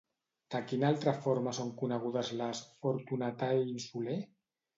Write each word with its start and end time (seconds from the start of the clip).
De 0.53 0.61
quina 0.69 0.87
altra 0.93 1.13
forma 1.25 1.53
són 1.57 1.69
conegudes 1.81 2.33
les 2.41 2.63
Fortunatae 2.87 3.61
Insulae? 3.75 4.19